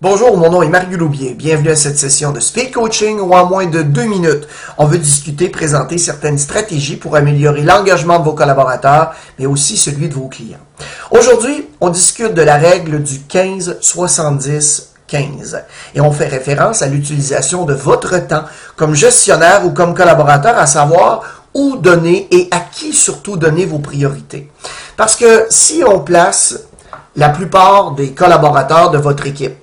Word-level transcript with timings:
Bonjour, 0.00 0.36
mon 0.36 0.48
nom 0.48 0.62
est 0.62 0.68
Mario 0.68 0.96
Loubier. 0.96 1.34
Bienvenue 1.34 1.70
à 1.70 1.74
cette 1.74 1.98
session 1.98 2.30
de 2.30 2.38
Speed 2.38 2.70
Coaching 2.70 3.18
où 3.18 3.32
en 3.32 3.46
moins 3.46 3.66
de 3.66 3.82
deux 3.82 4.04
minutes, 4.04 4.46
on 4.76 4.86
veut 4.86 4.98
discuter, 4.98 5.48
présenter 5.48 5.98
certaines 5.98 6.38
stratégies 6.38 6.94
pour 6.94 7.16
améliorer 7.16 7.62
l'engagement 7.62 8.20
de 8.20 8.24
vos 8.24 8.32
collaborateurs, 8.32 9.16
mais 9.40 9.46
aussi 9.46 9.76
celui 9.76 10.08
de 10.08 10.14
vos 10.14 10.28
clients. 10.28 10.60
Aujourd'hui, 11.10 11.66
on 11.80 11.90
discute 11.90 12.32
de 12.32 12.42
la 12.42 12.58
règle 12.58 13.02
du 13.02 13.14
15-70 13.28 14.90
15. 15.08 15.64
Et 15.96 16.00
on 16.00 16.12
fait 16.12 16.28
référence 16.28 16.80
à 16.82 16.86
l'utilisation 16.86 17.64
de 17.64 17.74
votre 17.74 18.24
temps 18.28 18.44
comme 18.76 18.94
gestionnaire 18.94 19.66
ou 19.66 19.70
comme 19.70 19.94
collaborateur, 19.94 20.56
à 20.58 20.66
savoir 20.66 21.22
où 21.54 21.76
donner 21.76 22.28
et 22.30 22.46
à 22.52 22.60
qui 22.60 22.92
surtout 22.92 23.36
donner 23.36 23.66
vos 23.66 23.80
priorités. 23.80 24.48
Parce 24.96 25.16
que 25.16 25.46
si 25.50 25.82
on 25.84 25.98
place 25.98 26.56
la 27.16 27.30
plupart 27.30 27.96
des 27.96 28.12
collaborateurs 28.12 28.92
de 28.92 28.98
votre 28.98 29.26
équipe 29.26 29.56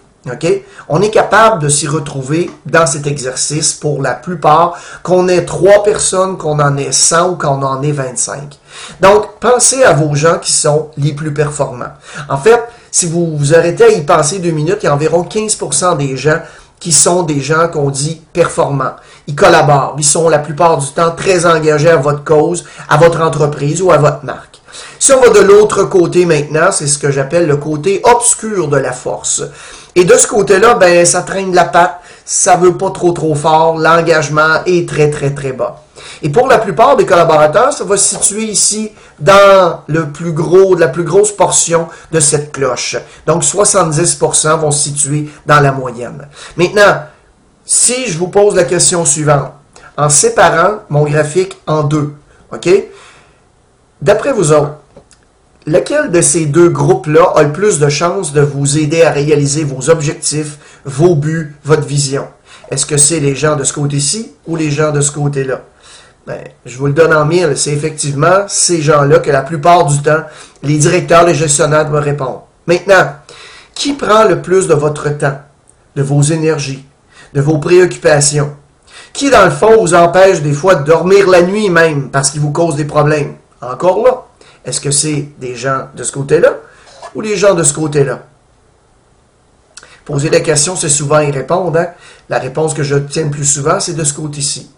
On 0.90 1.02
est 1.02 1.10
capable 1.10 1.62
de 1.62 1.70
s'y 1.70 1.88
retrouver 1.88 2.50
dans 2.66 2.88
cet 2.88 3.08
exercice 3.08 3.74
pour 3.74 4.02
la 4.02 4.14
plupart, 4.14 4.78
qu'on 5.04 5.28
ait 5.28 5.46
trois 5.46 5.84
personnes, 5.84 6.38
qu'on 6.38 6.60
en 6.60 6.78
ait 6.78 6.92
100 6.92 7.30
ou 7.30 7.36
qu'on 7.36 7.62
en 7.62 7.82
ait 7.82 7.92
25. 7.92 8.58
Donc, 9.02 9.40
pensez 9.40 9.84
à 9.84 9.94
vos 9.94 10.16
gens 10.16 10.40
qui 10.40 10.52
sont 10.52 10.90
les 10.98 11.14
plus 11.14 11.34
performants. 11.34 11.94
En 12.30 12.38
fait, 12.38 12.62
si 12.92 13.06
vous 13.06 13.38
vous 13.38 13.54
arrêtez 13.54 13.84
à 13.84 13.90
y 13.90 14.02
penser 14.04 14.40
deux 14.40 14.52
minutes, 14.52 14.80
il 14.82 14.86
y 14.86 14.90
a 14.90 14.94
environ 14.94 15.24
15% 15.24 15.98
des 15.98 16.18
gens 16.18 16.40
qui 16.80 16.92
sont 16.92 17.24
des 17.24 17.40
gens 17.40 17.68
qu'on 17.68 17.90
dit 17.90 18.22
performants. 18.34 18.96
Ils 19.28 19.36
collaborent. 19.36 19.96
Ils 19.98 20.04
sont 20.04 20.30
la 20.30 20.40
plupart 20.40 20.78
du 20.78 20.88
temps 20.88 21.12
très 21.12 21.46
engagés 21.46 21.90
à 21.90 21.98
votre 21.98 22.24
cause, 22.24 22.66
à 22.90 22.98
votre 22.98 23.22
entreprise 23.22 23.82
ou 23.82 23.92
à 23.92 23.98
votre 23.98 24.24
marque. 24.24 24.62
Si 25.06 25.14
on 25.14 25.22
va 25.22 25.30
de 25.30 25.40
l'autre 25.40 25.84
côté 25.84 26.26
maintenant, 26.26 26.72
c'est 26.72 26.88
ce 26.88 26.98
que 26.98 27.12
j'appelle 27.12 27.46
le 27.46 27.58
côté 27.58 28.02
obscur 28.06 28.68
de 28.70 28.78
la 28.78 28.92
force. 28.92 29.44
Et 29.94 30.04
de 30.04 30.16
ce 30.16 30.26
côté-là, 30.26 30.74
ben, 30.74 31.06
ça 31.06 31.22
traîne 31.22 31.54
la 31.54 31.66
patte, 31.66 32.00
ça 32.26 32.56
veut 32.56 32.76
pas 32.76 32.90
trop 32.90 33.12
trop 33.12 33.36
fort, 33.36 33.78
l'engagement 33.78 34.64
est 34.66 34.90
très 34.90 35.12
très 35.12 35.30
très 35.30 35.52
bas. 35.52 35.84
Et 36.24 36.30
pour 36.30 36.48
la 36.48 36.58
plupart 36.58 36.98
des 36.98 37.06
collaborateurs, 37.06 37.72
ça 37.72 37.84
va 37.84 37.98
se 37.98 38.16
situer 38.16 38.46
ici 38.46 38.94
dans 39.20 39.82
le 39.86 40.10
plus 40.10 40.32
gros, 40.32 40.74
la 40.74 40.88
plus 40.88 41.04
grosse 41.04 41.32
portion 41.32 41.88
de 42.12 42.20
cette 42.20 42.52
cloche. 42.52 42.98
Donc 43.28 43.44
70% 43.44 44.58
vont 44.58 44.72
se 44.72 44.86
situer 44.86 45.30
dans 45.46 45.60
la 45.60 45.72
moyenne. 45.72 46.28
Maintenant, 46.58 47.04
si 47.64 48.08
je 48.08 48.18
vous 48.18 48.30
pose 48.30 48.56
la 48.56 48.64
question 48.64 49.06
suivante, 49.06 49.52
en 49.98 50.10
séparant 50.10 50.80
mon 50.90 51.04
graphique 51.04 51.62
en 51.68 51.84
deux, 51.84 52.12
OK? 52.52 52.68
D'après 54.02 54.34
vous 54.34 54.52
autres, 54.52 54.78
Lequel 55.68 56.12
de 56.12 56.22
ces 56.22 56.46
deux 56.46 56.70
groupes-là 56.70 57.34
a 57.36 57.42
le 57.42 57.52
plus 57.52 57.80
de 57.80 57.90
chances 57.90 58.34
de 58.34 58.42
vous 58.42 58.78
aider 58.78 59.02
à 59.02 59.10
réaliser 59.10 59.64
vos 59.64 59.90
objectifs, 59.90 60.60
vos 60.86 61.16
buts, 61.16 61.56
votre 61.64 61.88
vision? 61.88 62.28
Est-ce 62.70 62.86
que 62.86 62.98
c'est 62.98 63.20
les 63.20 63.36
gens 63.36 63.56
de 63.56 63.64
ce 63.64 63.74
côté-ci 63.74 64.34
ou 64.46 64.56
les 64.56 64.70
gens 64.70 64.92
de 64.92 65.02
ce 65.02 65.12
côté-là? 65.12 65.62
Ben, 66.28 66.38
je 66.68 66.78
vous 66.78 66.86
le 66.86 66.94
donne 66.94 67.16
en 67.16 67.26
mille, 67.26 67.54
c'est 67.56 67.72
effectivement 67.72 68.46
ces 68.48 68.80
gens-là 68.80 69.18
que 69.18 69.32
la 69.32 69.42
plupart 69.42 69.86
du 69.86 70.00
temps, 70.04 70.24
les 70.62 70.78
directeurs, 70.78 71.26
les 71.26 71.34
gestionnaires 71.34 71.90
doivent 71.90 72.04
répondre. 72.04 72.44
Maintenant, 72.68 73.14
qui 73.74 73.94
prend 73.94 74.26
le 74.26 74.44
plus 74.44 74.68
de 74.68 74.76
votre 74.76 75.10
temps, 75.18 75.40
de 75.96 76.04
vos 76.04 76.22
énergies, 76.22 76.86
de 77.34 77.42
vos 77.42 77.58
préoccupations? 77.58 78.54
Qui, 79.14 79.32
dans 79.32 79.46
le 79.46 79.52
fond, 79.52 79.82
vous 79.82 79.96
empêche 79.96 80.44
des 80.44 80.54
fois 80.54 80.76
de 80.76 80.84
dormir 80.84 81.28
la 81.28 81.42
nuit 81.42 81.70
même 81.72 82.12
parce 82.12 82.30
qu'il 82.30 82.42
vous 82.42 82.52
cause 82.52 82.76
des 82.76 82.86
problèmes? 82.86 83.34
Encore 83.62 84.04
là, 84.04 84.26
est-ce 84.66 84.82
que 84.82 84.92
c'est 84.92 85.30
des 85.40 85.56
gens 85.56 85.88
de 85.96 86.04
ce 86.04 86.12
côté-là 86.12 86.54
ou 87.14 87.22
les 87.22 87.38
gens 87.38 87.54
de 87.54 87.64
ce 87.64 87.74
côté-là? 87.74 88.24
Poser 90.06 90.30
la 90.30 90.40
question, 90.40 90.76
c'est 90.76 90.90
souvent 90.90 91.20
y 91.20 91.32
répondre. 91.32 91.80
Hein? 91.80 91.88
La 92.30 92.40
réponse 92.40 92.74
que 92.74 92.84
je 92.84 92.96
tiens 92.96 93.24
le 93.24 93.32
plus 93.32 93.46
souvent, 93.46 93.80
c'est 93.80 93.94
de 93.94 94.04
ce 94.04 94.14
côté-ci. 94.14 94.70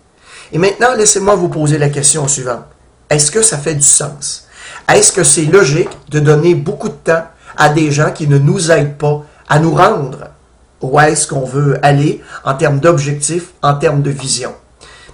Et 0.51 0.57
maintenant, 0.57 0.93
laissez-moi 0.95 1.35
vous 1.35 1.49
poser 1.49 1.77
la 1.77 1.89
question 1.89 2.27
suivante. 2.27 2.65
Est-ce 3.09 3.31
que 3.31 3.41
ça 3.41 3.57
fait 3.57 3.75
du 3.75 3.81
sens? 3.81 4.47
Est-ce 4.87 5.11
que 5.11 5.23
c'est 5.23 5.45
logique 5.45 5.89
de 6.09 6.19
donner 6.19 6.55
beaucoup 6.55 6.89
de 6.89 6.93
temps 6.93 7.23
à 7.57 7.69
des 7.69 7.91
gens 7.91 8.11
qui 8.11 8.27
ne 8.27 8.37
nous 8.37 8.71
aident 8.71 8.97
pas 8.97 9.23
à 9.49 9.59
nous 9.59 9.73
rendre 9.73 10.29
où 10.81 10.99
est-ce 10.99 11.27
qu'on 11.27 11.45
veut 11.45 11.79
aller 11.83 12.21
en 12.45 12.53
termes 12.53 12.79
d'objectifs, 12.79 13.49
en 13.61 13.75
termes 13.75 14.01
de 14.01 14.11
vision? 14.11 14.53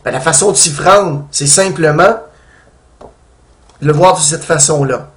Ben, 0.04 0.12
la 0.12 0.20
façon 0.20 0.52
de 0.52 0.58
s'y 0.58 0.74
rendre, 0.76 1.26
c'est 1.32 1.48
simplement 1.48 2.18
le 3.84 3.94
voir 3.94 4.16
de 4.16 4.22
cette 4.22 4.44
façon-là. 4.44 5.10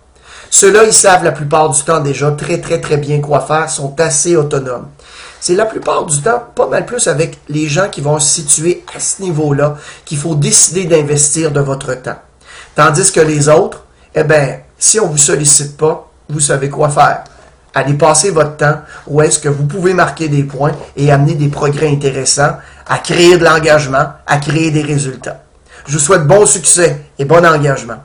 Ceux-là, 0.51 0.85
ils 0.85 0.93
savent 0.93 1.25
la 1.25 1.33
plupart 1.33 1.71
du 1.71 1.83
temps 1.83 2.01
déjà 2.01 2.31
très, 2.33 2.61
très, 2.61 2.81
très 2.81 2.97
bien 2.97 3.21
quoi 3.21 3.41
faire, 3.41 3.69
sont 3.69 3.95
assez 4.01 4.37
autonomes. 4.37 4.89
C'est 5.41 5.55
la 5.55 5.67
plupart 5.67 6.07
du 6.07 6.21
temps 6.23 6.43
pas 6.55 6.67
mal 6.67 6.87
plus 6.87 7.07
avec 7.09 7.39
les 7.49 7.69
gens 7.69 7.89
qui 7.89 8.01
vont 8.01 8.19
se 8.19 8.43
situer 8.43 8.85
à 8.95 9.01
ce 9.01 9.23
niveau-là 9.23 9.77
qu'il 10.05 10.19
faut 10.19 10.35
décider 10.35 10.85
d'investir 10.85 11.53
de 11.53 11.61
votre 11.61 11.95
temps. 11.95 12.19
Tandis 12.75 13.13
que 13.13 13.21
les 13.21 13.49
autres, 13.49 13.85
eh 14.15 14.25
bien, 14.25 14.59
si 14.79 14.99
on 14.99 15.07
ne 15.07 15.13
vous 15.13 15.19
sollicite 15.19 15.77
pas, 15.77 16.11
vous 16.29 16.41
savez 16.41 16.69
quoi 16.69 16.89
faire. 16.89 17.25
Allez 17.75 17.95
passer 17.95 18.31
votre 18.31 18.57
temps 18.57 18.81
où 19.07 19.21
est-ce 19.21 19.39
que 19.39 19.49
vous 19.49 19.67
pouvez 19.67 19.93
marquer 19.93 20.29
des 20.29 20.45
points 20.45 20.73
et 20.97 21.13
amener 21.13 21.35
des 21.35 21.49
progrès 21.49 21.89
intéressants, 21.89 22.57
à 22.87 22.99
créer 22.99 23.37
de 23.37 23.45
l'engagement, 23.45 24.07
à 24.27 24.39
créer 24.39 24.71
des 24.71 24.83
résultats. 24.83 25.43
Je 25.87 25.93
vous 25.93 25.99
souhaite 25.99 26.27
bon 26.27 26.47
succès 26.47 27.05
et 27.19 27.25
bon 27.25 27.45
engagement. 27.45 27.99